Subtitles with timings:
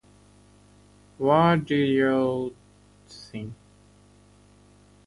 [1.19, 2.53] What did y'all
[3.07, 3.53] think?